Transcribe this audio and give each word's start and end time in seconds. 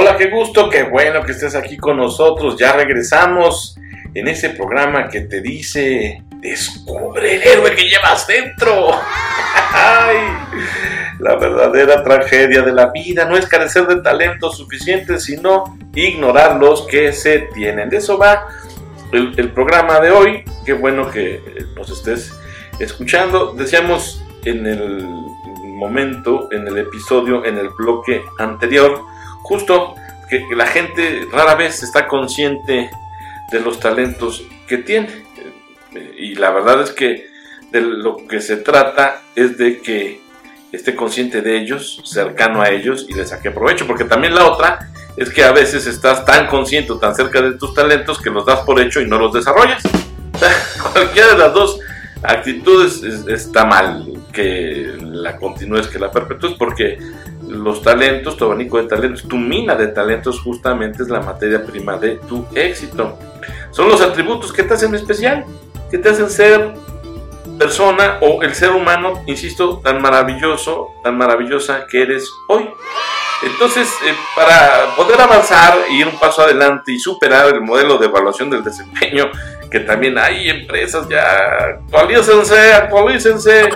Hola, 0.00 0.16
qué 0.16 0.30
gusto, 0.30 0.70
qué 0.70 0.84
bueno 0.84 1.24
que 1.24 1.32
estés 1.32 1.56
aquí 1.56 1.76
con 1.76 1.96
nosotros. 1.96 2.56
Ya 2.56 2.72
regresamos 2.72 3.76
en 4.14 4.28
ese 4.28 4.50
programa 4.50 5.08
que 5.08 5.22
te 5.22 5.40
dice, 5.40 6.22
descubre 6.36 7.34
el 7.34 7.42
héroe 7.42 7.74
que 7.74 7.82
llevas 7.82 8.24
dentro. 8.28 8.92
La 11.18 11.34
verdadera 11.34 12.04
tragedia 12.04 12.62
de 12.62 12.72
la 12.72 12.92
vida 12.92 13.24
no 13.24 13.36
es 13.36 13.48
carecer 13.48 13.88
de 13.88 14.00
talentos 14.00 14.58
suficientes, 14.58 15.24
sino 15.24 15.76
ignorar 15.96 16.60
los 16.60 16.86
que 16.86 17.12
se 17.12 17.48
tienen. 17.52 17.90
De 17.90 17.96
eso 17.96 18.16
va 18.16 18.46
el, 19.10 19.34
el 19.36 19.50
programa 19.50 19.98
de 19.98 20.12
hoy. 20.12 20.44
Qué 20.64 20.74
bueno 20.74 21.10
que 21.10 21.42
nos 21.74 21.90
estés 21.90 22.32
escuchando. 22.78 23.52
Decíamos 23.52 24.22
en 24.44 24.64
el 24.64 25.04
momento, 25.64 26.50
en 26.52 26.68
el 26.68 26.78
episodio, 26.78 27.44
en 27.44 27.58
el 27.58 27.70
bloque 27.70 28.22
anterior, 28.38 29.17
justo 29.48 29.94
que 30.28 30.44
la 30.54 30.66
gente 30.66 31.26
rara 31.32 31.54
vez 31.54 31.82
está 31.82 32.06
consciente 32.06 32.90
de 33.50 33.60
los 33.60 33.80
talentos 33.80 34.44
que 34.66 34.76
tiene. 34.76 35.24
Y 36.18 36.34
la 36.34 36.50
verdad 36.50 36.82
es 36.82 36.90
que 36.90 37.26
de 37.72 37.80
lo 37.80 38.26
que 38.28 38.42
se 38.42 38.58
trata 38.58 39.22
es 39.34 39.56
de 39.56 39.80
que 39.80 40.20
esté 40.70 40.94
consciente 40.94 41.40
de 41.40 41.56
ellos, 41.56 42.02
cercano 42.04 42.60
a 42.60 42.68
ellos 42.68 43.06
y 43.08 43.14
les 43.14 43.30
saque 43.30 43.50
provecho. 43.50 43.86
Porque 43.86 44.04
también 44.04 44.34
la 44.34 44.46
otra 44.46 44.90
es 45.16 45.30
que 45.30 45.42
a 45.44 45.52
veces 45.52 45.86
estás 45.86 46.26
tan 46.26 46.46
consciente 46.46 46.92
o 46.92 46.98
tan 46.98 47.14
cerca 47.14 47.40
de 47.40 47.52
tus 47.52 47.72
talentos 47.72 48.20
que 48.20 48.28
los 48.28 48.44
das 48.44 48.60
por 48.60 48.78
hecho 48.80 49.00
y 49.00 49.08
no 49.08 49.18
los 49.18 49.32
desarrollas. 49.32 49.82
cualquiera 50.92 51.28
de 51.28 51.38
las 51.38 51.54
dos 51.54 51.80
actitudes 52.22 53.02
está 53.02 53.64
mal 53.64 54.12
que 54.32 54.96
la 55.00 55.36
continúes, 55.36 55.88
que 55.88 55.98
la 55.98 56.10
perpetúes, 56.10 56.54
porque 56.54 56.98
los 57.48 57.82
talentos, 57.82 58.36
tu 58.36 58.44
abanico 58.44 58.78
de 58.78 58.88
talentos, 58.88 59.26
tu 59.26 59.36
mina 59.36 59.74
de 59.74 59.88
talentos 59.88 60.40
justamente 60.40 61.02
es 61.02 61.08
la 61.08 61.20
materia 61.20 61.64
prima 61.64 61.96
de 61.96 62.16
tu 62.16 62.46
éxito. 62.54 63.18
Son 63.70 63.88
los 63.88 64.00
atributos 64.00 64.52
que 64.52 64.62
te 64.62 64.74
hacen 64.74 64.94
especial, 64.94 65.44
que 65.90 65.98
te 65.98 66.08
hacen 66.08 66.28
ser 66.28 66.74
persona 67.58 68.18
o 68.20 68.42
el 68.42 68.54
ser 68.54 68.70
humano, 68.70 69.22
insisto, 69.26 69.78
tan 69.78 70.00
maravilloso, 70.00 70.94
tan 71.02 71.16
maravillosa 71.18 71.86
que 71.86 72.02
eres 72.02 72.30
hoy. 72.48 72.68
Entonces, 73.42 73.88
eh, 74.04 74.14
para 74.34 74.94
poder 74.96 75.20
avanzar 75.20 75.78
e 75.88 75.94
ir 75.94 76.06
un 76.06 76.18
paso 76.18 76.42
adelante 76.42 76.92
y 76.92 76.98
superar 76.98 77.54
el 77.54 77.60
modelo 77.60 77.96
de 77.98 78.06
evaluación 78.06 78.50
del 78.50 78.64
desempeño, 78.64 79.30
que 79.70 79.80
también 79.80 80.18
hay 80.18 80.48
empresas 80.48 81.08
ya, 81.08 81.22
actualícense, 81.76 82.72
actualícense, 82.72 83.70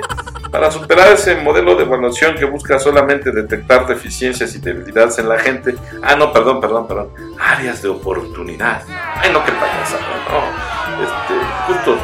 para 0.51 0.71
superar 0.71 1.13
ese 1.13 1.37
modelo 1.37 1.77
de 1.77 1.85
evaluación 1.85 2.35
que 2.35 2.45
busca 2.45 2.79
solamente 2.79 3.31
detectar 3.31 3.87
deficiencias 3.87 4.55
y 4.55 4.59
debilidades 4.59 5.19
en 5.19 5.29
la 5.29 5.39
gente. 5.39 5.75
Ah, 6.03 6.17
no, 6.17 6.33
perdón, 6.33 6.61
perdón, 6.61 6.87
perdón. 6.87 7.11
Áreas 7.39 7.83
de 7.83 7.89
oportunidad. 7.89 8.83
Ay, 9.17 9.31
no, 9.33 9.45
qué 9.45 9.53
pasa, 9.53 9.99
no. 10.29 10.73
Este, 11.03 11.35
justo 11.67 11.97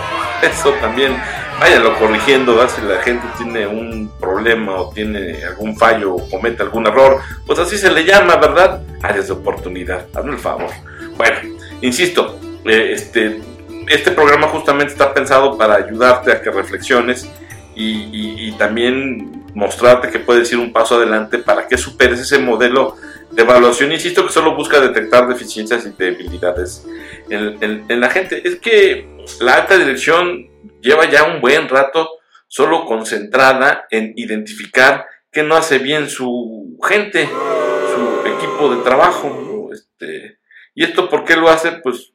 eso 0.42 0.70
también 0.80 1.20
váyanlo 1.60 1.98
corrigiendo, 1.98 2.66
si 2.68 2.80
la 2.82 3.00
gente 3.00 3.26
tiene 3.36 3.66
un 3.66 4.10
problema 4.20 4.80
o 4.80 4.90
tiene 4.90 5.44
algún 5.44 5.76
fallo 5.76 6.14
o 6.14 6.30
comete 6.30 6.62
algún 6.62 6.86
error, 6.86 7.20
pues 7.46 7.58
así 7.58 7.76
se 7.76 7.90
le 7.90 8.04
llama, 8.04 8.36
¿verdad? 8.36 8.82
Áreas 9.02 9.26
de 9.26 9.32
oportunidad, 9.32 10.06
hazme 10.14 10.32
el 10.32 10.38
favor. 10.38 10.70
Bueno, 11.16 11.36
insisto, 11.82 12.38
eh, 12.64 12.92
este, 12.92 13.40
este 13.88 14.12
programa 14.12 14.48
justamente 14.48 14.92
está 14.92 15.12
pensado 15.12 15.56
para 15.58 15.74
ayudarte 15.74 16.32
a 16.32 16.40
que 16.40 16.50
reflexiones 16.50 17.28
y, 17.74 18.52
también 18.58 19.44
mostrarte 19.54 20.10
que 20.10 20.18
puedes 20.18 20.50
ir 20.52 20.58
un 20.58 20.72
paso 20.72 20.96
adelante 20.96 21.38
para 21.38 21.68
que 21.68 21.78
superes 21.78 22.18
ese 22.18 22.38
modelo 22.38 22.96
de 23.30 23.42
evaluación. 23.42 23.92
Insisto 23.92 24.26
que 24.26 24.32
solo 24.32 24.56
busca 24.56 24.80
detectar 24.80 25.28
deficiencias 25.28 25.86
y 25.86 25.90
debilidades 25.90 26.84
en, 27.30 27.84
en 27.88 28.00
la 28.00 28.10
gente. 28.10 28.46
Es 28.46 28.56
que 28.56 29.08
la 29.40 29.54
alta 29.54 29.78
dirección 29.78 30.47
lleva 30.80 31.08
ya 31.08 31.24
un 31.24 31.40
buen 31.40 31.68
rato 31.68 32.10
solo 32.46 32.84
concentrada 32.84 33.86
en 33.90 34.12
identificar 34.16 35.06
qué 35.30 35.42
no 35.42 35.56
hace 35.56 35.78
bien 35.78 36.08
su 36.08 36.78
gente, 36.82 37.26
su 37.26 38.26
equipo 38.26 38.74
de 38.74 38.82
trabajo. 38.82 39.70
Este, 39.72 40.38
y 40.74 40.84
esto, 40.84 41.08
¿por 41.08 41.24
qué 41.24 41.36
lo 41.36 41.48
hace? 41.48 41.72
Pues 41.72 42.12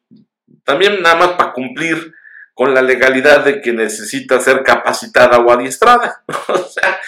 también 0.63 1.01
nada 1.01 1.15
más 1.15 1.29
para 1.31 1.53
cumplir 1.53 2.13
con 2.53 2.73
la 2.73 2.81
legalidad 2.81 3.43
de 3.43 3.61
que 3.61 3.73
necesita 3.73 4.39
ser 4.39 4.63
capacitada 4.63 5.39
o 5.39 5.51
adiestrada. 5.51 6.23
o 6.47 6.57
sea, 6.57 6.99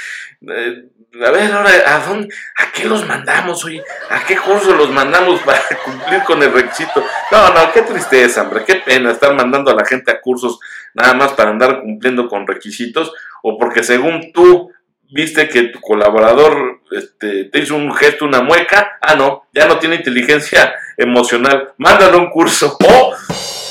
eh, 0.42 0.90
a 1.26 1.32
ver, 1.32 1.52
ahora, 1.52 1.72
¿a 1.86 2.08
dónde? 2.08 2.28
¿A 2.76 2.78
qué 2.78 2.90
los 2.90 3.08
mandamos, 3.08 3.64
hoy? 3.64 3.82
¿A 4.10 4.26
qué 4.26 4.36
curso 4.36 4.76
los 4.76 4.90
mandamos 4.90 5.40
para 5.44 5.62
cumplir 5.86 6.24
con 6.24 6.44
el 6.44 6.52
requisito? 6.52 7.06
No, 7.32 7.54
no, 7.54 7.72
qué 7.72 7.84
tristeza, 7.84 8.42
hombre, 8.42 8.66
qué 8.66 8.76
pena 8.76 9.12
estar 9.12 9.34
mandando 9.34 9.72
a 9.72 9.76
la 9.76 9.86
gente 9.86 10.12
a 10.12 10.20
cursos 10.20 10.60
nada 10.94 11.14
más 11.14 11.32
para 11.32 11.52
andar 11.52 11.80
cumpliendo 11.80 12.28
con 12.28 12.46
requisitos 12.46 13.14
o 13.44 13.58
porque 13.58 13.82
según 13.82 14.34
tú 14.34 14.74
viste 15.10 15.48
que 15.48 15.70
tu 15.70 15.80
colaborador 15.80 16.82
este, 16.92 17.46
te 17.46 17.60
hizo 17.60 17.78
un 17.78 17.94
gesto, 17.94 18.26
una 18.26 18.42
mueca, 18.42 18.98
ah, 19.02 19.16
no, 19.16 19.48
ya 19.54 19.68
no 19.70 19.80
tiene 19.80 19.96
inteligencia 19.96 20.76
emocional, 20.98 21.72
mándalo 21.78 22.18
un 22.18 22.30
curso. 22.30 22.78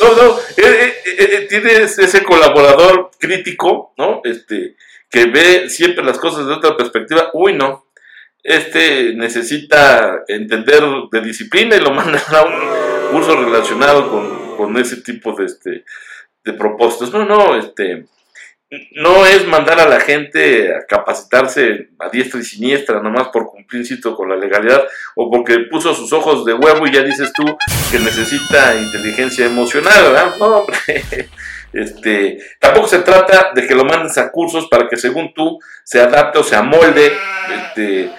Oh, 0.06 0.12
no, 0.16 0.22
no, 0.22 0.38
eh, 0.56 0.92
eh, 1.06 1.28
eh, 1.32 1.46
tienes 1.48 1.98
ese 1.98 2.24
colaborador 2.24 3.12
crítico, 3.18 3.94
¿no? 3.96 4.20
Este, 4.24 4.74
que 5.08 5.26
ve 5.26 5.70
siempre 5.70 6.04
las 6.04 6.18
cosas 6.18 6.46
de 6.46 6.52
otra 6.52 6.76
perspectiva, 6.76 7.30
uy, 7.32 7.54
no, 7.54 7.83
este 8.44 9.14
necesita 9.14 10.22
entender 10.28 10.82
de 11.10 11.20
disciplina 11.22 11.76
y 11.76 11.80
lo 11.80 11.90
manda 11.94 12.22
a 12.30 12.42
un 12.42 13.10
curso 13.10 13.42
relacionado 13.42 14.10
con, 14.10 14.56
con 14.56 14.76
ese 14.76 14.98
tipo 14.98 15.32
de, 15.32 15.46
este, 15.46 15.84
de 16.44 16.52
propósitos. 16.52 17.12
No, 17.12 17.24
no, 17.24 17.56
este, 17.56 18.04
no 18.92 19.26
es 19.26 19.46
mandar 19.46 19.80
a 19.80 19.88
la 19.88 20.00
gente 20.00 20.74
a 20.74 20.86
capacitarse 20.86 21.90
a 21.98 22.08
diestra 22.08 22.40
y 22.40 22.44
siniestra, 22.44 23.00
nomás 23.00 23.28
por 23.28 23.46
cumplir 23.46 23.84
con 24.16 24.28
la 24.28 24.36
legalidad, 24.36 24.84
o 25.14 25.30
porque 25.30 25.60
puso 25.70 25.94
sus 25.94 26.12
ojos 26.12 26.44
de 26.44 26.54
huevo 26.54 26.86
y 26.86 26.92
ya 26.92 27.02
dices 27.02 27.32
tú 27.32 27.44
que 27.90 27.98
necesita 27.98 28.74
inteligencia 28.76 29.46
emocional, 29.46 30.02
¿verdad? 30.02 30.36
No, 30.38 30.46
hombre. 30.46 30.76
Este, 31.74 32.38
tampoco 32.60 32.86
se 32.86 33.00
trata 33.00 33.50
de 33.52 33.66
que 33.66 33.74
lo 33.74 33.84
mandes 33.84 34.16
a 34.16 34.30
cursos 34.30 34.68
para 34.68 34.88
que 34.88 34.96
según 34.96 35.34
tú 35.34 35.58
se 35.82 36.00
adapte 36.00 36.38
o 36.38 36.44
se 36.44 36.54
amolde 36.54 37.12
este, 37.52 38.12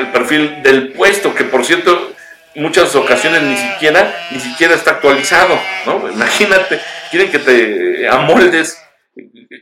al 0.00 0.12
perfil 0.12 0.62
del 0.62 0.92
puesto, 0.92 1.34
que 1.34 1.44
por 1.44 1.64
cierto, 1.64 2.12
muchas 2.54 2.94
ocasiones 2.96 3.42
ni 3.42 3.56
siquiera, 3.56 4.14
ni 4.30 4.40
siquiera 4.40 4.74
está 4.74 4.92
actualizado, 4.92 5.58
¿no? 5.86 6.10
Imagínate, 6.10 6.80
quieren 7.10 7.30
que 7.30 7.38
te 7.38 8.08
amoldes 8.08 8.82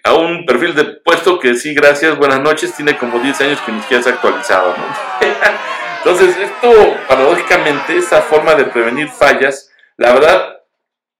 a 0.04 0.14
un 0.14 0.46
perfil 0.46 0.74
de 0.74 0.84
puesto 0.84 1.38
que 1.38 1.54
sí, 1.54 1.74
gracias, 1.74 2.16
buenas 2.16 2.40
noches, 2.40 2.74
tiene 2.74 2.96
como 2.96 3.18
10 3.18 3.40
años 3.42 3.60
que 3.62 3.72
ni 3.72 3.80
siquiera 3.82 4.04
ha 4.06 4.10
actualizado, 4.10 4.74
¿no? 4.76 5.28
Entonces, 5.98 6.36
esto, 6.36 6.96
paradójicamente, 7.08 7.96
esta 7.96 8.22
forma 8.22 8.54
de 8.54 8.64
prevenir 8.64 9.08
fallas, 9.08 9.70
la 9.96 10.12
verdad, 10.12 10.58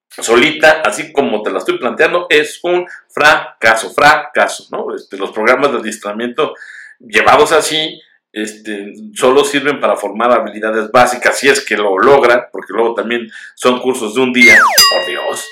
solita, 0.08 0.82
así 0.84 1.12
como 1.12 1.42
te 1.42 1.50
la 1.50 1.58
estoy 1.58 1.78
planteando, 1.78 2.26
es 2.30 2.60
un 2.62 2.86
fracaso, 3.08 3.90
fracaso, 3.90 4.66
¿no? 4.70 4.94
Este, 4.94 5.16
los 5.16 5.32
programas 5.32 5.72
de 5.72 5.78
adiestramiento 5.78 6.54
llevados 7.00 7.52
así, 7.52 8.00
este, 8.32 8.92
solo 9.14 9.44
sirven 9.44 9.80
para 9.80 9.96
formar 9.96 10.32
habilidades 10.32 10.90
básicas, 10.90 11.38
si 11.38 11.48
es 11.48 11.64
que 11.64 11.76
lo 11.76 11.98
logran, 11.98 12.46
porque 12.52 12.72
luego 12.72 12.94
también 12.94 13.30
son 13.54 13.80
cursos 13.80 14.14
de 14.14 14.20
un 14.20 14.32
día, 14.32 14.58
por 14.90 15.06
Dios. 15.06 15.46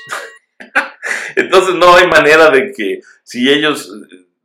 Entonces 1.37 1.75
no 1.75 1.95
hay 1.95 2.07
manera 2.07 2.51
de 2.51 2.73
que 2.73 3.01
si 3.23 3.51
ellos 3.51 3.93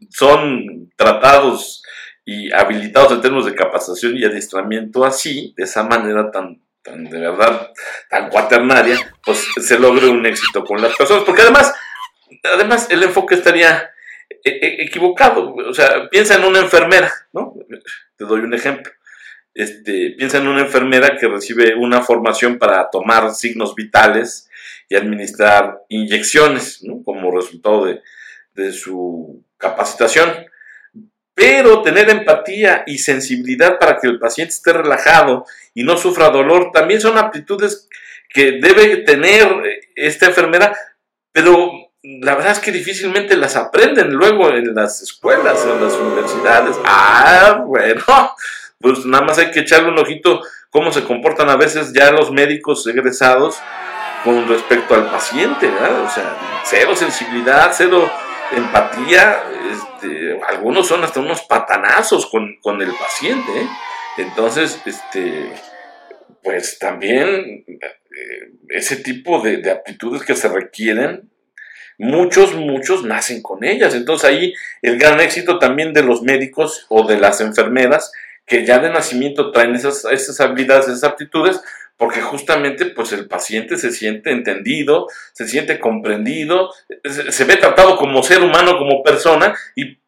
son 0.10 0.92
tratados 0.96 1.84
y 2.26 2.52
habilitados 2.52 3.12
en 3.14 3.22
términos 3.22 3.46
de 3.46 3.56
capacitación 3.56 4.18
y 4.18 4.26
adiestramiento 4.26 5.04
así, 5.04 5.54
de 5.58 5.64
esa 5.64 5.84
manera 5.84 6.32
tan 6.32 6.62
tan 6.84 7.04
de 7.04 7.20
verdad, 7.20 7.72
tan 8.10 8.30
cuaternaria, 8.30 8.98
pues 9.24 9.48
se 9.56 9.80
logre 9.80 10.08
un 10.08 10.26
éxito 10.26 10.64
con 10.64 10.82
las 10.82 10.96
personas. 10.96 11.24
Porque 11.24 11.44
además, 11.44 11.74
además 12.44 12.88
el 12.90 13.04
enfoque 13.04 13.36
estaría 13.36 13.92
e, 14.44 14.50
e, 14.50 14.84
equivocado. 14.84 15.54
O 15.54 15.74
sea, 15.74 16.10
piensa 16.10 16.36
en 16.36 16.46
una 16.46 16.60
enfermera, 16.60 17.12
¿no? 17.34 17.54
Te 18.22 18.28
doy 18.28 18.42
un 18.42 18.54
ejemplo. 18.54 18.94
Este, 19.52 20.12
piensa 20.16 20.38
en 20.38 20.48
una 20.48 20.62
enfermera 20.62 21.18
que 21.18 21.28
recibe 21.28 21.74
una 21.74 22.04
formación 22.04 22.60
para 22.60 22.88
tomar 22.92 23.34
signos 23.34 23.74
vitales 23.74 24.48
y 24.88 24.96
administrar 24.96 25.80
inyecciones. 25.90 26.86
Como 27.04 27.32
resultado 27.32 27.86
de, 27.86 28.02
de 28.54 28.74
su 28.74 29.44
capacitación 29.58 30.30
pero 31.34 31.82
tener 31.82 32.10
empatía 32.12 32.84
y 32.86 33.00
sensibilidad 33.00 33.80
para 33.80 33.98
que 33.98 34.06
el 34.06 34.20
paciente 34.20 34.54
esté 34.54 34.74
relajado 34.74 35.46
y 35.74 35.84
no 35.84 35.98
sufra 35.98 36.30
dolor 36.30 36.70
también 36.72 37.02
son 37.02 37.18
aptitudes 37.18 37.88
que 38.30 38.60
debe 38.62 38.98
tener 38.98 39.48
esta 39.96 40.28
enfermera, 40.28 40.78
pero 41.32 41.72
la 42.04 42.36
verdad 42.36 42.54
es 42.54 42.60
que 42.60 42.72
difícilmente 42.72 43.38
las 43.38 43.56
aprenden 43.56 44.12
luego 44.12 44.50
en 44.50 44.74
las 44.74 45.02
escuelas, 45.02 45.64
en 45.66 45.84
las 45.84 45.94
universidades. 45.94 46.76
Ah, 46.84 47.64
bueno, 47.66 48.04
pues 48.80 49.06
nada 49.06 49.24
más 49.24 49.38
hay 49.38 49.52
que 49.52 49.62
echarle 49.62 49.90
un 49.90 50.00
ojito 50.00 50.42
cómo 50.72 50.92
se 50.92 51.04
comportan 51.04 51.50
a 51.50 51.58
veces 51.58 51.94
ya 51.94 52.12
los 52.12 52.32
médicos 52.32 52.88
egresados 52.88 53.58
con 54.24 54.48
respecto 54.48 54.96
al 54.96 55.10
paciente, 55.10 55.68
¿verdad? 55.68 56.02
O 56.02 56.10
sea, 56.10 56.38
cero 56.64 56.96
sensibilidad, 56.96 57.72
cero 57.74 58.10
empatía, 58.56 59.44
este, 59.72 60.40
algunos 60.48 60.88
son 60.88 61.04
hasta 61.04 61.20
unos 61.20 61.42
patanazos 61.42 62.28
con, 62.28 62.82
el 62.82 62.94
paciente, 62.94 63.52
¿eh? 63.62 63.68
entonces, 64.18 64.80
este, 64.86 65.52
pues 66.44 66.80
también 66.80 67.66
eh, 67.68 68.52
ese 68.70 68.98
tipo 68.98 69.42
de, 69.42 69.70
aptitudes 69.72 70.24
que 70.24 70.36
se 70.36 70.50
requieren, 70.50 71.31
muchos, 72.02 72.56
muchos 72.56 73.04
nacen 73.04 73.42
con 73.42 73.64
ellas, 73.64 73.94
entonces 73.94 74.30
ahí 74.30 74.54
el 74.82 74.98
gran 74.98 75.20
éxito 75.20 75.60
también 75.60 75.94
de 75.94 76.02
los 76.02 76.24
médicos 76.24 76.86
o 76.90 77.08
de 77.08 77.20
las 77.20 77.42
enfermeras, 77.42 78.12
que 78.46 78.66
ya 78.66 78.80
de 78.80 78.90
nacimiento 78.90 79.52
traen 79.52 79.76
esas, 79.76 80.06
esas 80.06 80.40
habilidades, 80.42 80.88
esas 80.88 81.04
aptitudes, 81.04 81.62
porque 81.98 82.22
justamente 82.22 82.88
pues 82.88 83.14
el 83.14 83.28
paciente 83.28 83.78
se 83.78 83.92
siente 83.92 84.32
entendido, 84.32 85.08
se 85.34 85.48
siente 85.48 85.80
comprendido, 85.80 86.72
se, 87.04 87.44
ve 87.44 87.58
tratado 87.58 87.96
como 87.96 88.24
ser 88.24 88.42
humano, 88.42 88.80
como 88.80 89.04
persona 89.04 89.54
y 89.76 90.00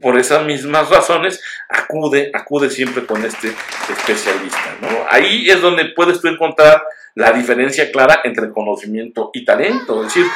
por 0.00 0.18
esas 0.18 0.44
mismas 0.44 0.90
razones 0.90 1.42
acude, 1.68 2.30
acude 2.34 2.70
siempre 2.70 3.06
con 3.06 3.24
este 3.24 3.54
especialista. 3.88 4.76
¿no? 4.80 4.88
Ahí 5.08 5.48
es 5.50 5.60
donde 5.60 5.86
puedes 5.86 6.20
tú 6.20 6.28
encontrar 6.28 6.82
la 7.14 7.32
diferencia 7.32 7.90
clara 7.92 8.20
entre 8.24 8.50
conocimiento 8.50 9.30
y 9.32 9.44
talento. 9.44 10.04
Es 10.04 10.14
decir, 10.14 10.30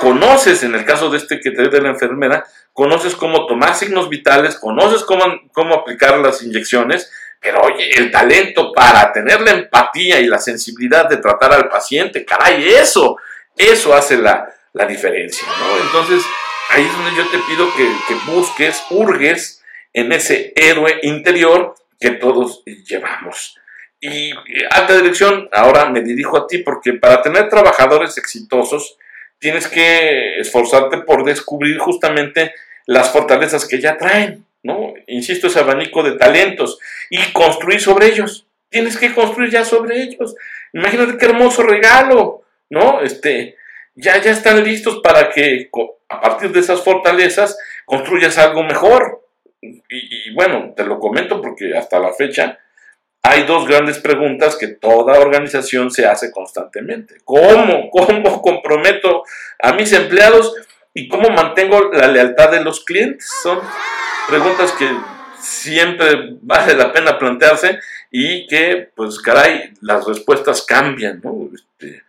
conoces, 0.00 0.62
en 0.64 0.74
el 0.74 0.84
caso 0.84 1.10
de 1.10 1.18
este 1.18 1.40
que 1.40 1.52
te 1.52 1.68
de 1.68 1.80
la 1.80 1.90
enfermera, 1.90 2.44
conoces 2.72 3.14
cómo 3.14 3.46
tomar 3.46 3.74
signos 3.74 4.08
vitales, 4.08 4.56
conoces 4.56 5.04
cómo, 5.04 5.24
cómo 5.52 5.74
aplicar 5.74 6.18
las 6.18 6.42
inyecciones, 6.42 7.10
pero 7.40 7.60
oye, 7.60 7.90
el 7.96 8.10
talento 8.10 8.72
para 8.72 9.12
tener 9.12 9.40
la 9.40 9.50
empatía 9.50 10.20
y 10.20 10.26
la 10.26 10.38
sensibilidad 10.38 11.08
de 11.08 11.16
tratar 11.16 11.52
al 11.52 11.68
paciente, 11.68 12.24
caray, 12.24 12.68
eso, 12.68 13.16
eso 13.56 13.94
hace 13.94 14.16
la, 14.16 14.48
diferencia, 14.88 15.46
¿no? 15.46 15.84
Entonces, 15.84 16.24
ahí 16.72 16.84
es 16.84 16.92
donde 16.92 17.16
yo 17.16 17.28
te 17.30 17.38
pido 17.48 17.74
que, 17.76 17.88
que 18.08 18.32
busques, 18.32 18.82
hurgues 18.90 19.62
en 19.92 20.12
ese 20.12 20.52
héroe 20.56 21.00
interior 21.02 21.74
que 22.00 22.10
todos 22.10 22.62
llevamos. 22.64 23.56
Y 24.00 24.32
alta 24.70 24.96
dirección, 24.96 25.48
ahora 25.52 25.88
me 25.90 26.00
dirijo 26.00 26.36
a 26.36 26.46
ti 26.46 26.58
porque 26.58 26.94
para 26.94 27.22
tener 27.22 27.48
trabajadores 27.48 28.18
exitosos 28.18 28.96
tienes 29.38 29.68
que 29.68 30.38
esforzarte 30.38 30.98
por 30.98 31.24
descubrir 31.24 31.78
justamente 31.78 32.52
las 32.86 33.10
fortalezas 33.10 33.66
que 33.66 33.80
ya 33.80 33.96
traen. 33.96 34.44
¿no? 34.62 34.94
Insisto, 35.06 35.48
ese 35.48 35.60
abanico 35.60 36.02
de 36.02 36.12
talentos 36.12 36.78
y 37.10 37.18
construir 37.32 37.80
sobre 37.80 38.06
ellos. 38.06 38.46
Tienes 38.68 38.96
que 38.96 39.12
construir 39.12 39.50
ya 39.50 39.64
sobre 39.64 40.02
ellos. 40.02 40.34
Imagínate 40.72 41.18
qué 41.18 41.26
hermoso 41.26 41.62
regalo, 41.62 42.42
¿no? 42.70 43.02
Este, 43.02 43.56
ya, 43.94 44.20
ya 44.20 44.30
están 44.30 44.62
listos 44.64 45.00
para 45.02 45.30
que 45.30 45.70
a 46.08 46.20
partir 46.20 46.52
de 46.52 46.60
esas 46.60 46.82
fortalezas 46.82 47.58
construyas 47.84 48.38
algo 48.38 48.62
mejor. 48.62 49.26
Y, 49.60 50.34
bueno, 50.34 50.72
te 50.76 50.84
lo 50.84 50.98
comento 50.98 51.40
porque 51.40 51.76
hasta 51.76 51.98
la 51.98 52.12
fecha 52.12 52.58
hay 53.22 53.44
dos 53.44 53.68
grandes 53.68 53.98
preguntas 53.98 54.56
que 54.56 54.68
toda 54.68 55.20
organización 55.20 55.90
se 55.90 56.06
hace 56.06 56.32
constantemente. 56.32 57.18
¿Cómo? 57.24 57.90
¿Cómo 57.90 58.42
comprometo 58.42 59.22
a 59.60 59.72
mis 59.74 59.92
empleados? 59.92 60.54
¿Y 60.94 61.08
cómo 61.08 61.28
mantengo 61.30 61.90
la 61.92 62.08
lealtad 62.08 62.50
de 62.50 62.64
los 62.64 62.84
clientes? 62.84 63.30
Son 63.42 63.60
preguntas 64.28 64.72
que 64.72 64.88
siempre 65.38 66.36
vale 66.40 66.74
la 66.74 66.92
pena 66.92 67.18
plantearse 67.18 67.78
y 68.10 68.46
que, 68.48 68.90
pues, 68.94 69.20
caray, 69.20 69.72
las 69.80 70.06
respuestas 70.06 70.62
cambian, 70.62 71.20
¿no? 71.22 71.48
Este, 71.54 72.02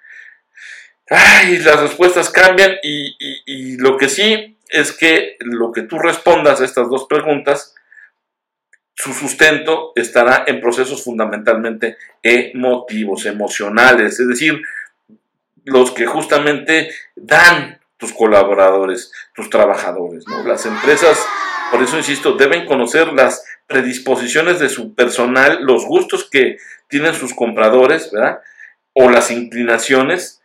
ay, 1.09 1.57
las 1.59 1.79
respuestas 1.79 2.29
cambian 2.29 2.75
y, 2.81 3.77
lo 3.77 3.97
que 3.97 4.09
sí 4.09 4.57
es 4.69 4.91
que 4.91 5.37
lo 5.39 5.71
que 5.71 5.83
tú 5.83 5.99
respondas 5.99 6.61
a 6.61 6.65
estas 6.65 6.89
dos 6.89 7.05
preguntas, 7.07 7.75
su 8.95 9.13
sustento 9.13 9.91
estará 9.95 10.43
en 10.47 10.61
procesos 10.61 11.03
fundamentalmente 11.03 11.97
emotivos, 12.21 13.25
emocionales, 13.25 14.19
es 14.19 14.27
decir, 14.27 14.61
los 15.65 15.91
que 15.91 16.05
justamente 16.05 16.91
dan 17.15 17.79
tus 17.97 18.13
colaboradores, 18.13 19.11
tus 19.33 19.49
trabajadores. 19.49 20.27
¿no? 20.27 20.43
Las 20.43 20.65
empresas, 20.65 21.17
por 21.71 21.81
eso 21.81 21.97
insisto, 21.97 22.33
deben 22.33 22.65
conocer 22.65 23.13
las 23.13 23.45
predisposiciones 23.67 24.59
de 24.59 24.69
su 24.69 24.93
personal, 24.93 25.63
los 25.63 25.85
gustos 25.85 26.29
que 26.29 26.57
tienen 26.87 27.15
sus 27.15 27.33
compradores, 27.33 28.11
¿verdad? 28.11 28.41
O 28.93 29.09
las 29.09 29.31
inclinaciones 29.31 30.42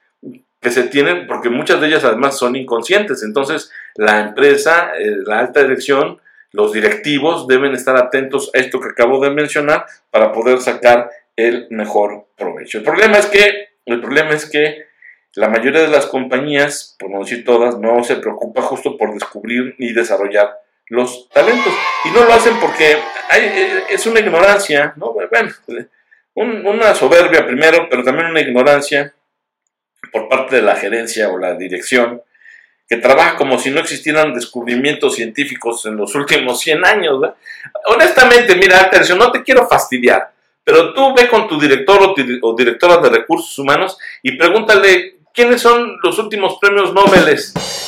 que 0.60 0.70
se 0.70 0.84
tienen, 0.84 1.26
porque 1.26 1.50
muchas 1.50 1.80
de 1.80 1.88
ellas 1.88 2.04
además 2.04 2.38
son 2.38 2.56
inconscientes. 2.56 3.22
Entonces, 3.22 3.70
la 3.94 4.20
empresa, 4.20 4.92
eh, 4.98 5.16
la 5.24 5.38
alta 5.38 5.62
dirección, 5.62 6.20
los 6.50 6.72
directivos 6.72 7.46
deben 7.46 7.74
estar 7.74 7.96
atentos 7.96 8.50
a 8.54 8.58
esto 8.58 8.80
que 8.80 8.88
acabo 8.88 9.20
de 9.20 9.30
mencionar 9.30 9.86
para 10.10 10.32
poder 10.32 10.60
sacar 10.60 11.10
el 11.36 11.68
mejor 11.70 12.26
provecho. 12.36 12.78
El 12.78 12.84
problema 12.84 13.18
es 13.18 13.26
que, 13.26 13.68
el 13.86 14.00
problema 14.00 14.30
es 14.30 14.50
que 14.50 14.86
la 15.34 15.48
mayoría 15.48 15.82
de 15.82 15.88
las 15.88 16.06
compañías, 16.06 16.96
por 16.98 17.10
no 17.10 17.20
decir 17.20 17.44
todas, 17.44 17.78
no 17.78 18.02
se 18.02 18.16
preocupa 18.16 18.62
justo 18.62 18.96
por 18.96 19.14
descubrir 19.14 19.76
ni 19.78 19.92
desarrollar 19.92 20.58
los 20.86 21.28
talentos. 21.28 21.72
Y 22.04 22.10
no 22.10 22.24
lo 22.24 22.32
hacen 22.32 22.58
porque 22.60 22.96
hay, 23.30 23.82
es 23.90 24.06
una 24.06 24.20
ignorancia, 24.20 24.94
¿no? 24.96 25.12
Bueno, 25.12 26.70
una 26.70 26.94
soberbia 26.94 27.46
primero, 27.46 27.88
pero 27.88 28.02
también 28.02 28.30
una 28.30 28.40
ignorancia 28.40 29.14
por 30.12 30.28
parte 30.28 30.56
de 30.56 30.62
la 30.62 30.76
gerencia 30.76 31.28
o 31.28 31.38
la 31.38 31.54
dirección, 31.54 32.22
que 32.88 32.96
trabaja 32.96 33.36
como 33.36 33.58
si 33.58 33.70
no 33.70 33.80
existieran 33.80 34.32
descubrimientos 34.32 35.14
científicos 35.14 35.84
en 35.84 35.96
los 35.96 36.14
últimos 36.14 36.60
100 36.60 36.84
años. 36.86 37.20
Honestamente, 37.86 38.54
mira, 38.56 38.88
Tercio, 38.88 39.14
no 39.14 39.30
te 39.30 39.42
quiero 39.42 39.68
fastidiar, 39.68 40.30
pero 40.64 40.94
tú 40.94 41.14
ve 41.14 41.28
con 41.28 41.46
tu 41.46 41.60
director 41.60 42.14
o 42.42 42.54
directora 42.56 42.96
de 42.98 43.10
recursos 43.10 43.58
humanos 43.58 43.98
y 44.22 44.32
pregúntale 44.38 45.18
quiénes 45.34 45.60
son 45.60 45.98
los 46.02 46.18
últimos 46.18 46.56
premios 46.60 46.94
Nobel 46.94 47.38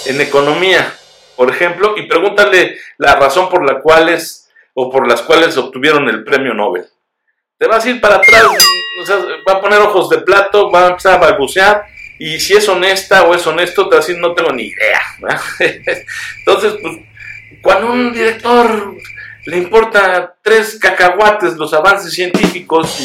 en 0.07 0.21
economía, 0.21 0.93
por 1.35 1.51
ejemplo, 1.51 1.95
y 1.97 2.03
pregúntale 2.03 2.79
la 2.99 3.17
razón 3.17 3.49
por 3.49 3.65
la 3.65 3.81
cuales 3.81 4.51
o 4.75 4.91
por 4.91 5.09
las 5.09 5.23
cuales 5.23 5.57
obtuvieron 5.57 6.09
el 6.09 6.25
premio 6.25 6.53
Nobel. 6.53 6.85
Te 7.59 7.67
vas 7.67 7.85
a 7.85 7.91
ir 7.91 8.01
para 8.01 8.17
atrás, 8.17 8.47
va 9.49 9.55
a 9.55 9.61
poner 9.61 9.81
ojos 9.81 10.11
de 10.11 10.19
plato, 10.19 10.71
va 10.71 10.87
a 10.87 10.89
empezar 10.91 11.15
a 11.15 11.19
balbucear, 11.19 11.87
y 12.23 12.39
si 12.39 12.53
es 12.53 12.69
honesta 12.69 13.25
o 13.25 13.35
es 13.35 13.47
honesto, 13.47 13.89
te 13.89 13.97
va 13.97 14.05
no 14.19 14.35
tengo 14.35 14.53
ni 14.53 14.65
idea. 14.65 15.01
Entonces, 16.39 16.75
pues, 16.83 16.99
cuando 17.63 17.93
un 17.93 18.13
director 18.13 18.95
le 19.47 19.57
importa 19.57 20.37
tres 20.43 20.79
cacahuates 20.79 21.57
los 21.57 21.73
avances 21.73 22.13
científicos 22.13 23.01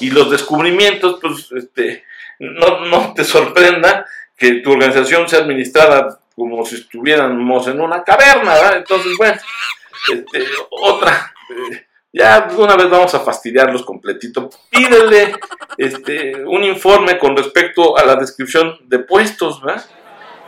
y, 0.00 0.10
los 0.10 0.30
descubrimientos, 0.30 1.18
pues, 1.22 1.48
este, 1.56 2.04
no, 2.40 3.14
te 3.14 3.24
sorprenda 3.24 4.04
que 4.36 4.56
tu 4.56 4.72
organización 4.72 5.26
sea 5.30 5.38
administrada 5.38 6.20
como 6.34 6.62
si 6.66 6.74
estuviéramos 6.74 7.66
en 7.68 7.80
una 7.80 8.04
caverna, 8.04 8.52
¿verdad? 8.52 8.76
Entonces, 8.76 9.12
bueno, 9.16 9.40
este, 10.12 10.44
otra, 10.68 11.32
eh, 11.48 11.86
ya 12.12 12.48
una 12.56 12.76
vez 12.76 12.90
vamos 12.90 13.14
a 13.14 13.20
fastidiarlos 13.20 13.84
completito. 13.84 14.50
Pídele 14.70 15.34
este, 15.78 16.44
un 16.44 16.62
informe 16.64 17.18
con 17.18 17.36
respecto 17.36 17.96
a 17.96 18.04
la 18.04 18.16
descripción 18.16 18.78
de 18.86 18.98
puestos, 18.98 19.62
¿verdad? 19.62 19.84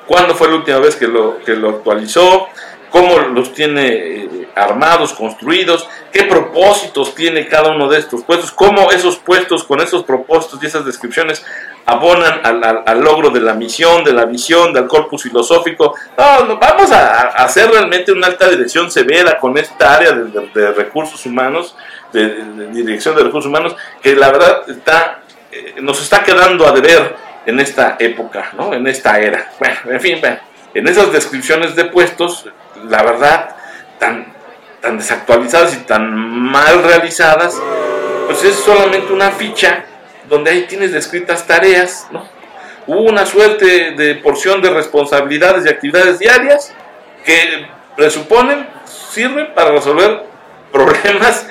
¿Cuándo 0.07 0.35
fue 0.35 0.49
la 0.49 0.57
última 0.57 0.79
vez 0.79 0.97
que 0.97 1.09
lo, 1.09 1.39
que 1.39 1.55
lo 1.55 1.71
actualizó? 1.71 2.49
cómo 2.95 3.19
los 3.19 3.53
tiene 3.53 3.89
eh, 3.89 4.44
armados, 4.55 5.13
construidos, 5.13 5.89
qué 6.13 6.25
propósitos 6.25 7.15
tiene 7.15 7.49
cada 7.49 7.71
uno 7.71 7.89
de 7.89 7.99
estos 7.99 8.23
puestos, 8.23 8.51
cómo 8.51 8.91
esos 8.91 9.17
puestos 9.17 9.65
con 9.65 9.81
esos 9.81 10.05
propósitos 10.05 10.63
y 10.63 10.67
esas 10.67 10.85
descripciones 10.85 11.45
abonan 11.87 12.41
al, 12.45 13.01
logro 13.01 13.31
de 13.31 13.41
la 13.41 13.55
misión, 13.55 14.05
de 14.05 14.13
la 14.13 14.25
visión, 14.25 14.73
del 14.73 14.87
corpus 14.87 15.25
filosófico. 15.25 15.95
No, 16.17 16.59
vamos 16.59 16.93
a, 16.93 17.29
hacer 17.29 17.71
realmente 17.71 18.13
una 18.13 18.29
alta 18.29 18.49
dirección 18.49 18.91
severa 18.91 19.39
con 19.39 19.57
esta 19.59 19.95
área 19.95 20.13
de, 20.13 20.73
recursos 20.73 21.25
humanos, 21.27 21.77
de, 22.13 22.43
dirección 22.73 23.17
de 23.17 23.25
recursos 23.25 23.49
humanos, 23.49 23.77
que 24.03 24.15
la 24.15 24.31
verdad 24.31 24.71
está, 24.71 25.21
eh, 25.51 25.75
nos 25.81 26.01
está 26.01 26.23
quedando 26.23 26.67
a 26.67 26.73
deber 26.73 27.17
en 27.47 27.61
esta 27.61 27.97
época, 27.99 28.51
¿no? 28.57 28.73
en 28.73 28.87
esta 28.87 29.21
era. 29.21 29.53
Bueno, 29.59 29.77
en 29.91 30.01
fin, 30.01 30.21
en 30.73 30.89
esas 30.89 31.13
descripciones 31.13 31.77
de 31.77 31.85
puestos 31.85 32.47
la 32.89 33.03
verdad, 33.03 33.57
tan, 33.99 34.34
tan 34.85 34.99
desactualizadas 34.99 35.75
y 35.75 35.79
tan 35.79 36.15
mal 36.15 36.83
realizadas, 36.83 37.59
pues 38.27 38.45
es 38.45 38.55
solamente 38.55 39.15
una 39.15 39.31
ficha 39.31 39.87
donde 40.29 40.51
ahí 40.51 40.63
tienes 40.69 40.93
descritas 40.93 41.47
tareas, 41.47 42.07
¿no? 42.11 42.29
Una 42.87 43.25
suerte 43.25 43.93
de 43.93 44.15
porción 44.17 44.61
de 44.61 44.69
responsabilidades 44.69 45.65
y 45.65 45.71
actividades 45.71 46.19
diarias 46.19 46.75
que 47.25 47.67
presuponen, 47.97 48.69
sirven 48.85 49.55
para 49.55 49.71
resolver 49.71 50.25
problemas 50.71 51.47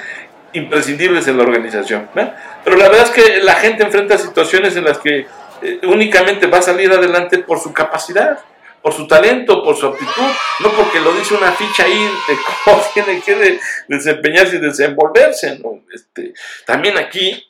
imprescindibles 0.54 1.28
en 1.28 1.38
la 1.38 1.44
organización. 1.44 2.10
Pero 2.14 2.78
la 2.78 2.88
verdad 2.88 3.06
es 3.06 3.10
que 3.10 3.40
la 3.42 3.56
gente 3.56 3.82
enfrenta 3.82 4.16
situaciones 4.20 4.76
en 4.76 4.84
las 4.84 5.00
que 5.00 5.26
eh, 5.64 5.80
únicamente 5.88 6.46
va 6.46 6.60
a 6.60 6.62
salir 6.62 6.92
adelante 6.92 7.40
por 7.40 7.60
su 7.60 7.74
capacidad, 7.74 8.38
por 8.84 8.94
su 8.94 9.08
talento, 9.08 9.64
por 9.64 9.78
su 9.78 9.88
aptitud, 9.88 10.32
no 10.60 10.70
porque 10.74 11.00
lo 11.00 11.14
dice 11.14 11.34
una 11.34 11.54
ficha 11.54 11.86
ahí 11.86 12.04
de 12.28 12.38
cómo 12.66 12.84
tiene 12.94 13.22
que 13.22 13.60
desempeñarse 13.88 14.58
y 14.58 14.60
desenvolverse. 14.60 15.60
Este, 15.92 16.34
también 16.66 16.98
aquí 16.98 17.50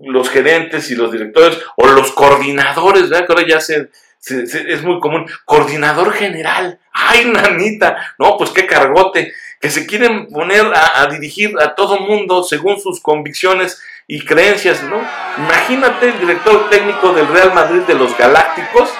los 0.00 0.30
gerentes 0.30 0.90
y 0.90 0.96
los 0.96 1.12
directores 1.12 1.58
o 1.76 1.86
los 1.88 2.12
coordinadores, 2.12 3.10
¿verdad? 3.10 3.26
que 3.26 3.32
ahora 3.32 3.46
ya 3.46 3.60
se, 3.60 3.90
es 4.20 4.82
muy 4.82 5.00
común, 5.00 5.26
coordinador 5.44 6.12
general, 6.12 6.78
ay 6.92 7.26
nanita, 7.26 8.14
no, 8.18 8.36
pues 8.36 8.50
qué 8.50 8.66
cargote, 8.66 9.32
que 9.60 9.70
se 9.70 9.86
quieren 9.86 10.28
poner 10.28 10.66
a, 10.66 11.02
a 11.02 11.06
dirigir 11.08 11.54
a 11.60 11.74
todo 11.74 12.00
mundo 12.00 12.42
según 12.42 12.80
sus 12.80 13.00
convicciones 13.00 13.80
y 14.06 14.24
creencias, 14.24 14.82
¿no? 14.84 15.00
Imagínate 15.36 16.08
el 16.08 16.20
director 16.20 16.70
técnico 16.70 17.12
del 17.12 17.28
Real 17.28 17.52
Madrid 17.52 17.82
de 17.82 17.94
los 17.94 18.16
Galácticos, 18.16 18.90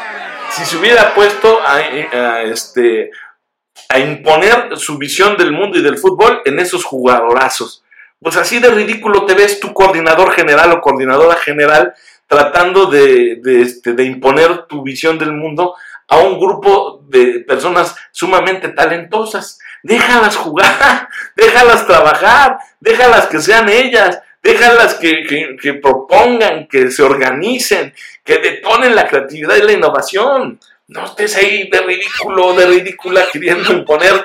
si 0.50 0.64
se 0.64 0.76
hubiera 0.76 1.14
puesto 1.14 1.60
a, 1.66 1.80
este, 2.42 3.10
a 3.88 3.98
imponer 3.98 4.76
su 4.76 4.98
visión 4.98 5.36
del 5.36 5.52
mundo 5.52 5.78
y 5.78 5.82
del 5.82 5.98
fútbol 5.98 6.42
en 6.44 6.58
esos 6.58 6.84
jugadorazos. 6.84 7.84
Pues 8.20 8.36
así 8.36 8.58
de 8.58 8.70
ridículo 8.70 9.24
te 9.26 9.34
ves 9.34 9.60
tu 9.60 9.72
coordinador 9.72 10.32
general 10.32 10.72
o 10.72 10.80
coordinadora 10.80 11.36
general 11.36 11.94
tratando 12.26 12.86
de, 12.86 13.36
de, 13.42 13.62
este, 13.62 13.90
imponer 14.02 14.66
tu 14.66 14.82
visión 14.82 15.18
del 15.18 15.32
mundo 15.32 15.74
a 16.08 16.18
un 16.18 16.38
grupo 16.38 17.04
de 17.08 17.40
personas 17.40 17.94
sumamente 18.10 18.68
talentosas. 18.68 19.58
Déjalas 19.82 20.36
jugar, 20.36 21.08
déjalas 21.36 21.86
trabajar, 21.86 22.58
déjalas 22.80 23.26
que 23.26 23.40
sean 23.40 23.68
ellas, 23.68 24.20
déjalas 24.48 24.94
que, 24.94 25.56
que, 25.60 25.74
propongan, 25.74 26.66
que 26.68 26.90
se 26.90 27.02
organicen, 27.02 27.92
que 28.24 28.38
detonen 28.38 28.94
la 28.94 29.06
creatividad 29.06 29.56
y 29.56 29.62
la 29.62 29.72
innovación. 29.72 30.58
No 30.88 31.04
estés 31.04 31.36
ahí 31.36 31.68
de 31.68 31.80
ridículo, 31.82 32.54
de 32.54 32.66
ridícula, 32.66 33.26
queriendo 33.30 33.72
imponer 33.72 34.24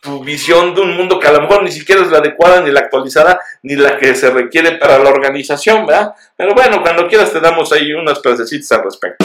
tu 0.00 0.22
visión 0.22 0.74
de 0.74 0.82
un 0.82 0.96
mundo 0.96 1.18
que 1.18 1.26
a 1.26 1.32
lo 1.32 1.40
mejor 1.40 1.62
ni 1.62 1.72
siquiera 1.72 2.02
es 2.02 2.10
la 2.10 2.18
adecuada, 2.18 2.60
ni 2.60 2.70
la 2.70 2.80
actualizada, 2.80 3.40
ni 3.62 3.74
la 3.74 3.96
que 3.96 4.14
se 4.14 4.30
requiere 4.30 4.72
para 4.72 4.98
la 4.98 5.10
organización, 5.10 5.86
¿verdad? 5.86 6.14
Pero 6.36 6.54
bueno, 6.54 6.80
cuando 6.82 7.08
quieras 7.08 7.32
te 7.32 7.40
damos 7.40 7.72
ahí 7.72 7.92
unas 7.94 8.20
clasecitas 8.20 8.70
al 8.72 8.84
respecto. 8.84 9.24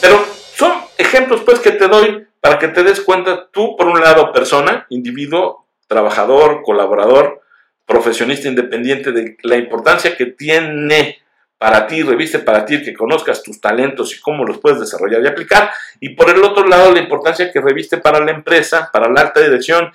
Pero 0.00 0.24
son 0.56 0.72
ejemplos 0.96 1.42
pues 1.44 1.60
que 1.60 1.72
te 1.72 1.86
doy 1.86 2.26
para 2.40 2.58
que 2.58 2.68
te 2.68 2.82
des 2.82 3.00
cuenta 3.00 3.48
tú, 3.52 3.76
por 3.76 3.86
un 3.86 4.00
lado, 4.00 4.32
persona, 4.32 4.86
individuo, 4.88 5.66
trabajador, 5.86 6.62
colaborador, 6.64 7.42
profesionista 7.88 8.48
independiente, 8.48 9.10
de 9.12 9.38
la 9.42 9.56
importancia 9.56 10.14
que 10.14 10.26
tiene 10.26 11.18
para 11.56 11.86
ti, 11.86 12.02
reviste 12.02 12.38
para 12.38 12.64
ti, 12.64 12.82
que 12.82 12.94
conozcas 12.94 13.42
tus 13.42 13.60
talentos 13.60 14.14
y 14.14 14.20
cómo 14.20 14.44
los 14.44 14.58
puedes 14.58 14.78
desarrollar 14.78 15.22
y 15.24 15.26
aplicar. 15.26 15.70
Y 15.98 16.10
por 16.10 16.30
el 16.30 16.44
otro 16.44 16.68
lado, 16.68 16.92
la 16.92 17.00
importancia 17.00 17.50
que 17.50 17.60
reviste 17.60 17.96
para 17.96 18.20
la 18.20 18.30
empresa, 18.30 18.90
para 18.92 19.10
la 19.10 19.22
alta 19.22 19.40
dirección, 19.40 19.90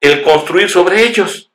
el 0.00 0.22
construir 0.22 0.68
sobre 0.68 1.04
ellos. 1.04 1.50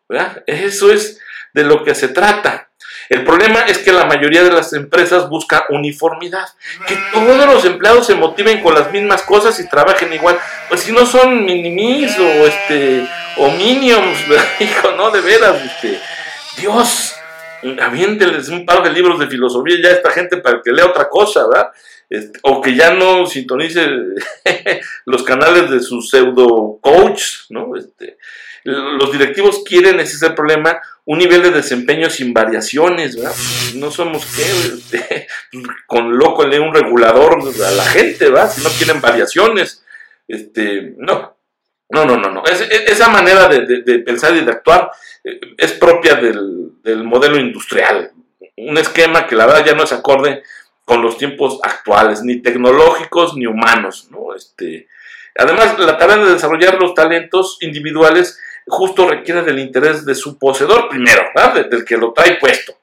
Eso 0.48 0.91
es 0.91 1.22
de 1.53 1.63
lo 1.63 1.84
que 1.84 1.94
se 1.94 2.08
trata. 2.08 2.72
El 3.09 3.24
problema 3.24 3.62
es 3.62 3.77
que 3.79 3.91
la 3.91 4.05
mayoría 4.05 4.43
de 4.43 4.51
las 4.51 4.74
empresas 4.74 5.29
busca 5.29 5.65
uniformidad, 5.69 6.47
que 6.88 6.97
todos 7.13 7.45
los 7.45 7.65
empleados 7.65 8.07
se 8.07 8.15
motiven 8.15 8.62
con 8.62 8.74
las 8.74 8.91
mismas 8.91 9.21
cosas 9.24 9.59
y 9.59 9.69
trabajen 9.69 10.12
igual. 10.13 10.38
Pues 10.69 10.81
si 10.81 10.91
no 10.91 11.05
son 11.05 11.45
minimis 11.45 12.17
o 12.17 12.47
este 12.47 13.07
o 13.38 13.51
minions, 13.51 14.17
hijo, 14.59 14.91
no 14.91 15.12
de 15.12 15.21
veras, 15.21 15.62
este, 15.63 16.00
Dios, 16.57 17.15
aviénteles 17.81 18.50
un 18.50 18.65
par 18.65 18.83
de 18.83 18.91
libros 18.91 19.19
de 19.19 19.27
filosofía 19.27 19.77
ya 19.81 19.89
a 19.89 19.93
esta 19.93 20.12
gente 20.12 20.38
para 20.38 20.62
que 20.63 20.71
lea 20.71 20.85
otra 20.85 21.09
cosa, 21.09 21.47
¿verdad? 21.47 21.71
Este, 22.09 22.39
o 22.43 22.62
que 22.62 22.75
ya 22.75 22.93
no 22.93 23.25
sintonice 23.25 23.88
los 25.05 25.24
canales 25.24 25.69
de 25.69 25.79
sus 25.79 26.09
pseudo 26.09 26.77
coach, 26.81 27.24
¿no? 27.50 27.75
Este, 27.75 28.17
los 28.65 29.12
directivos 29.12 29.63
quieren, 29.63 30.00
ese 30.00 30.15
es 30.15 30.22
el 30.24 30.34
problema, 30.34 30.81
un 31.05 31.19
nivel 31.19 31.43
de 31.43 31.51
desempeño 31.51 32.10
sin 32.10 32.34
variaciones, 32.34 33.15
¿verdad? 33.15 33.36
No 33.75 33.91
somos 33.91 34.25
¿qué? 34.25 35.27
Con 35.88 36.17
loco 36.17 36.45
le 36.45 36.60
un 36.60 36.74
regulador 36.74 37.38
a 37.43 37.72
la 37.72 37.86
gente, 37.86 38.25
¿verdad? 38.25 38.51
Si 38.51 38.63
no 38.63 38.69
quieren 38.69 39.01
variaciones, 39.01 39.86
este, 40.27 40.95
no, 40.98 41.38
no, 41.89 42.05
no, 42.05 42.17
no, 42.17 42.31
no. 42.31 42.43
esa 42.43 43.10
manera 43.10 43.48
de, 43.48 44.00
pensar 44.00 44.36
y 44.36 44.43
de 44.43 44.51
actuar 44.51 44.89
eh, 45.24 45.39
es 45.57 45.74
propia 45.74 46.15
del, 46.15 46.81
del, 46.81 47.03
modelo 47.03 47.38
industrial. 47.38 48.12
Un 48.57 48.79
esquema 48.79 49.27
que 49.27 49.36
la 49.36 49.45
verdad 49.45 49.65
ya 49.65 49.75
no 49.75 49.84
es 49.84 49.91
acorde 49.91 50.41
con 50.86 51.03
los 51.03 51.19
tiempos 51.19 51.60
actuales, 51.62 52.24
ni 52.24 52.41
tecnológicos 52.41 53.36
ni 53.36 53.45
humanos, 53.45 54.07
¿no? 54.10 54.34
Este, 54.34 54.88
además, 55.38 55.77
la 55.77 55.98
tarea 56.00 56.17
de 56.17 56.34
desarrollar 56.34 56.79
los 56.79 56.95
talentos 56.95 57.60
individuales 57.62 58.39
justo 58.67 59.07
requiere 59.07 59.43
del 59.43 59.60
interés 59.60 60.05
de 60.05 60.15
su 60.15 60.38
poseedor 60.38 60.89
primero, 60.89 61.24
¿verdad? 61.36 61.67
del 61.69 61.86
que 61.86 61.98
lo 61.98 62.13
trae 62.13 62.38
puesto. 62.38 62.74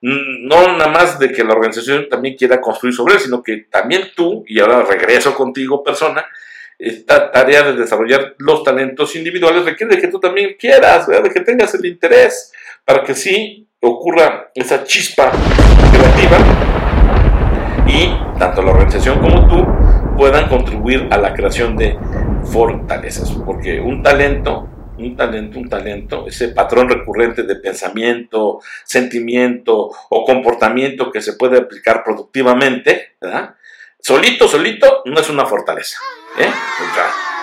No 0.00 0.76
nada 0.76 0.88
más 0.88 1.18
de 1.18 1.32
que 1.32 1.42
la 1.42 1.54
organización 1.54 2.08
también 2.08 2.36
quiera 2.36 2.60
construir 2.60 2.94
sobre 2.94 3.14
él, 3.14 3.20
sino 3.20 3.42
que 3.42 3.66
también 3.70 4.10
tú, 4.14 4.44
y 4.46 4.60
ahora 4.60 4.82
regreso 4.82 5.34
contigo 5.34 5.82
persona, 5.82 6.24
esta 6.78 7.32
tarea 7.32 7.62
de 7.62 7.72
desarrollar 7.72 8.34
los 8.38 8.62
talentos 8.62 9.16
individuales 9.16 9.64
requiere 9.64 9.96
de 9.96 10.00
que 10.00 10.08
tú 10.08 10.20
también 10.20 10.56
quieras, 10.58 11.06
¿verdad? 11.06 11.24
de 11.24 11.30
que 11.30 11.40
tengas 11.40 11.74
el 11.74 11.86
interés 11.86 12.52
para 12.84 13.02
que 13.02 13.14
sí 13.14 13.66
ocurra 13.80 14.50
esa 14.54 14.84
chispa 14.84 15.32
creativa 15.90 16.38
y 17.88 18.38
tanto 18.38 18.62
la 18.62 18.72
organización 18.72 19.20
como 19.20 19.48
tú 19.48 19.66
puedan 20.16 20.48
contribuir 20.48 21.08
a 21.10 21.16
la 21.16 21.32
creación 21.32 21.76
de 21.76 21.96
fortalezas, 22.44 23.30
porque 23.44 23.80
un 23.80 24.02
talento 24.02 24.68
un 24.98 25.16
talento, 25.16 25.58
un 25.58 25.68
talento, 25.68 26.26
ese 26.26 26.48
patrón 26.48 26.88
recurrente 26.88 27.42
de 27.42 27.56
pensamiento, 27.56 28.60
sentimiento 28.84 29.90
o 30.08 30.24
comportamiento 30.24 31.10
que 31.10 31.20
se 31.20 31.34
puede 31.34 31.58
aplicar 31.58 32.02
productivamente, 32.04 33.16
¿verdad? 33.20 33.54
Solito, 34.00 34.46
solito, 34.48 35.02
no 35.06 35.20
es 35.20 35.28
una 35.28 35.46
fortaleza. 35.46 35.98
¿eh? 36.38 36.50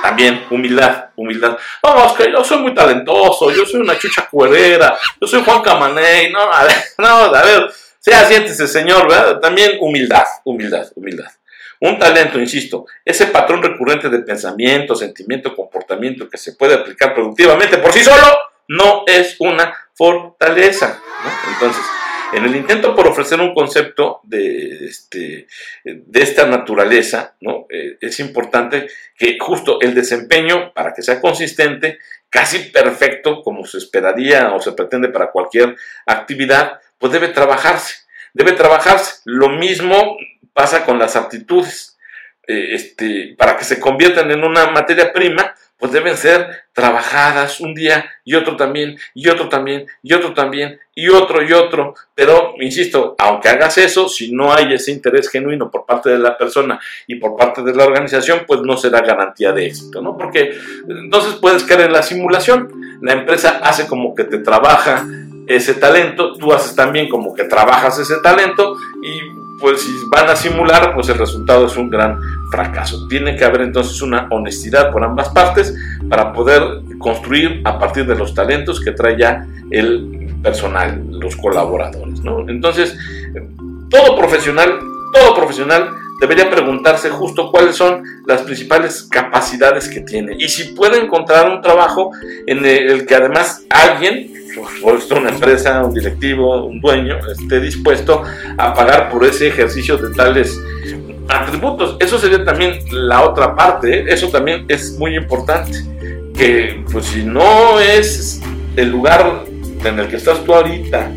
también 0.01 0.43
humildad, 0.49 1.11
humildad. 1.15 1.57
Vamos, 1.81 2.13
que 2.13 2.29
yo 2.29 2.43
soy 2.43 2.57
muy 2.57 2.73
talentoso, 2.73 3.51
yo 3.51 3.65
soy 3.65 3.81
una 3.81 3.97
chucha 3.97 4.27
cuerera, 4.29 4.97
yo 5.19 5.25
soy 5.25 5.41
Juan 5.43 5.61
Camaney, 5.61 6.29
no, 6.29 6.41
a 6.41 6.63
ver, 6.63 6.75
no, 6.97 7.07
a 7.07 7.41
ver, 7.43 7.71
sea, 7.99 8.25
siéntese, 8.25 8.67
señor, 8.67 9.07
¿verdad? 9.07 9.39
También 9.39 9.77
humildad, 9.79 10.25
humildad, 10.43 10.85
humildad. 10.95 11.31
Un 11.83 11.99
talento, 11.99 12.39
insisto, 12.39 12.85
ese 13.03 13.27
patrón 13.27 13.61
recurrente 13.61 14.07
de 14.07 14.19
pensamiento, 14.19 14.95
sentimiento, 14.95 15.53
comportamiento 15.53 16.29
que 16.29 16.37
se 16.37 16.53
puede 16.53 16.75
aplicar 16.75 17.13
productivamente 17.13 17.77
por 17.77 17.91
sí 17.91 18.01
solo, 18.01 18.25
no 18.69 19.03
es 19.05 19.35
una 19.39 19.73
fortaleza. 19.93 21.01
Entonces, 21.51 21.83
en 22.31 22.45
el 22.45 22.55
intento 22.55 22.95
por 22.95 23.05
ofrecer 23.05 23.41
un 23.41 23.53
concepto 23.53 24.21
de, 24.23 24.85
este, 24.85 25.45
de 25.83 26.21
esta 26.21 26.47
naturaleza. 26.47 27.35
Eh, 27.69 27.97
es 27.99 28.17
importante 28.21 28.87
que 29.17 29.37
justo 29.37 29.81
el 29.81 29.93
desempeño, 29.93 30.71
para 30.73 30.93
que 30.93 31.01
sea 31.01 31.19
consistente, 31.19 31.99
casi 32.29 32.59
perfecto, 32.59 33.41
como 33.41 33.65
se 33.65 33.79
esperaría 33.79 34.53
o 34.53 34.61
se 34.61 34.71
pretende 34.71 35.09
para 35.09 35.31
cualquier 35.31 35.75
actividad, 36.05 36.79
pues 36.97 37.11
debe 37.11 37.27
trabajarse. 37.27 37.95
Debe 38.33 38.53
trabajarse. 38.53 39.19
Lo 39.25 39.49
mismo 39.49 40.15
pasa 40.53 40.85
con 40.85 40.99
las 40.99 41.15
aptitudes. 41.15 41.97
Eh, 42.45 42.75
este, 42.75 43.35
para 43.37 43.55
que 43.55 43.63
se 43.63 43.79
conviertan 43.79 44.29
en 44.29 44.43
una 44.43 44.67
materia 44.67 45.13
prima, 45.13 45.55
pues 45.77 45.93
deben 45.93 46.15
ser 46.15 46.63
trabajadas 46.71 47.59
un 47.59 47.73
día 47.73 48.05
y 48.23 48.35
otro 48.35 48.55
también, 48.55 48.97
y 49.13 49.27
otro 49.27 49.49
también, 49.49 49.85
y 50.01 50.13
otro 50.13 50.33
también, 50.33 50.79
y 50.95 51.09
otro 51.09 51.41
y 51.41 51.51
otro. 51.53 51.93
Pero, 52.15 52.53
insisto, 52.59 53.15
aunque 53.17 53.49
hagas 53.49 53.77
eso, 53.77 54.07
si 54.07 54.31
no 54.31 54.53
hay 54.53 54.73
ese 54.73 54.91
interés 54.91 55.29
genuino 55.29 55.71
por 55.71 55.85
parte 55.85 56.09
de 56.09 56.19
la 56.19 56.37
persona 56.37 56.79
y 57.07 57.15
por 57.15 57.35
parte 57.35 57.63
de 57.63 57.75
la 57.75 57.85
organización, 57.85 58.43
pues 58.47 58.61
no 58.61 58.77
será 58.77 59.01
garantía 59.01 59.51
de 59.51 59.67
éxito, 59.67 60.01
¿no? 60.01 60.17
Porque 60.17 60.53
entonces 60.87 61.35
puedes 61.35 61.63
caer 61.63 61.81
en 61.81 61.93
la 61.93 62.03
simulación. 62.03 62.99
La 63.01 63.13
empresa 63.13 63.59
hace 63.63 63.87
como 63.87 64.15
que 64.15 64.23
te 64.23 64.37
trabaja 64.37 65.05
ese 65.47 65.75
talento, 65.75 66.33
tú 66.33 66.53
haces 66.53 66.75
también 66.75 67.09
como 67.09 67.33
que 67.33 67.43
trabajas 67.45 67.99
ese 67.99 68.17
talento 68.17 68.77
y 69.01 69.19
pues 69.59 69.81
si 69.81 69.91
van 70.11 70.29
a 70.29 70.35
simular, 70.35 70.93
pues 70.93 71.07
el 71.09 71.17
resultado 71.17 71.67
es 71.67 71.77
un 71.77 71.89
gran 71.89 72.19
fracaso. 72.51 73.07
Tiene 73.07 73.37
que 73.37 73.45
haber 73.45 73.61
entonces 73.61 74.01
una 74.01 74.27
honestidad 74.29 74.91
por 74.91 75.03
ambas 75.03 75.29
partes 75.29 75.73
para 76.09 76.33
poder 76.33 76.81
construir 76.97 77.61
a 77.63 77.79
partir 77.79 78.05
de 78.05 78.15
los 78.15 78.33
talentos 78.33 78.81
que 78.81 78.91
trae 78.91 79.17
ya 79.17 79.47
el 79.71 80.35
personal, 80.43 81.01
los 81.11 81.35
colaboradores. 81.35 82.19
¿no? 82.21 82.47
Entonces, 82.49 82.97
todo 83.89 84.17
profesional, 84.17 84.79
todo 85.13 85.35
profesional 85.35 85.95
debería 86.19 86.49
preguntarse 86.49 87.09
justo 87.09 87.49
cuáles 87.49 87.75
son 87.75 88.03
las 88.25 88.41
principales 88.41 89.03
capacidades 89.03 89.89
que 89.89 90.01
tiene 90.01 90.35
y 90.37 90.47
si 90.47 90.73
puede 90.73 90.97
encontrar 90.99 91.49
un 91.49 91.61
trabajo 91.61 92.11
en 92.47 92.65
el 92.65 93.05
que 93.05 93.15
además 93.15 93.65
alguien 93.69 94.31
por 94.55 94.69
supuesto 94.69 95.15
una 95.15 95.29
empresa, 95.29 95.83
un 95.83 95.93
directivo, 95.93 96.65
un 96.65 96.79
dueño 96.79 97.17
esté 97.31 97.59
dispuesto 97.59 98.23
a 98.57 98.73
pagar 98.73 99.09
por 99.09 99.23
ese 99.25 99.47
ejercicio 99.47 99.97
de 99.97 100.13
tales 100.13 100.59
atributos. 101.27 101.97
Eso 101.99 102.17
sería 102.19 102.43
también 102.43 102.79
la 102.91 103.23
otra 103.23 103.55
parte, 103.55 104.05
eso 104.11 104.29
también 104.29 104.65
es 104.67 104.97
muy 104.97 105.15
importante, 105.15 105.79
que 106.35 106.83
pues 106.91 107.05
si 107.05 107.23
no 107.23 107.79
es 107.79 108.41
el 108.75 108.89
lugar 108.89 109.43
en 109.83 109.99
el 109.99 110.07
que 110.07 110.17
estás 110.17 110.43
tú 110.43 110.53
ahorita, 110.53 111.11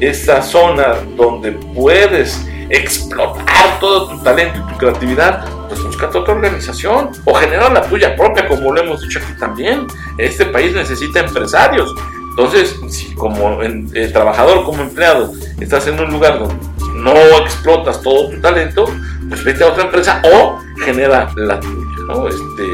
esa 0.00 0.42
zona 0.42 0.94
donde 1.16 1.52
puedes 1.52 2.46
explotar 2.70 3.78
todo 3.80 4.08
tu 4.08 4.22
talento 4.22 4.60
y 4.60 4.72
tu 4.72 4.78
creatividad, 4.78 5.44
pues 5.68 5.82
busca 5.82 6.08
otra 6.08 6.34
organización 6.34 7.10
o 7.24 7.34
genera 7.34 7.68
la 7.68 7.82
tuya 7.82 8.16
propia, 8.16 8.46
como 8.48 8.72
lo 8.72 8.80
hemos 8.80 9.02
dicho 9.02 9.18
aquí 9.22 9.32
también. 9.38 9.86
Este 10.18 10.46
país 10.46 10.72
necesita 10.74 11.20
empresarios. 11.20 11.94
Entonces, 12.30 12.76
si 12.88 13.14
como 13.14 13.62
eh, 13.62 14.08
trabajador, 14.12 14.64
como 14.64 14.82
empleado, 14.82 15.32
estás 15.60 15.86
en 15.88 16.00
un 16.00 16.10
lugar 16.10 16.38
donde 16.38 16.54
no 16.94 17.14
explotas 17.42 18.00
todo 18.02 18.30
tu 18.30 18.40
talento, 18.40 18.86
pues 19.28 19.44
vete 19.44 19.64
a 19.64 19.68
otra 19.68 19.84
empresa 19.84 20.22
o 20.24 20.58
genera 20.84 21.30
la 21.36 21.60
tuya, 21.60 21.74
¿no? 22.06 22.28
Este, 22.28 22.64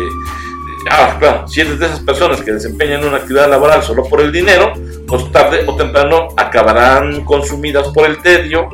ah, 0.91 1.17
claro, 1.19 1.49
si 1.49 1.61
eres 1.61 1.79
de 1.79 1.87
esas 1.87 2.01
personas 2.01 2.41
que 2.43 2.53
desempeñan 2.53 3.05
una 3.05 3.19
actividad 3.19 3.49
laboral 3.49 3.83
solo 3.83 4.05
por 4.05 4.21
el 4.21 4.33
dinero, 4.33 4.73
pues 5.07 5.31
tarde 5.33 5.65
o 5.67 5.77
temprano 5.77 6.29
acabarán 6.37 7.25
consumidas 7.25 7.89
por 7.89 8.07
el 8.07 8.19
tedio 8.19 8.69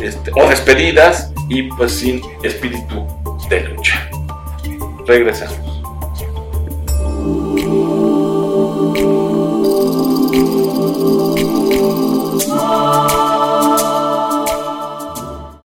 este, 0.00 0.30
o 0.34 0.48
despedidas 0.48 1.32
y 1.48 1.64
pues 1.64 1.92
sin 1.92 2.22
espíritu 2.42 3.06
de 3.48 3.60
lucha. 3.68 4.08
Regresamos. 5.06 5.71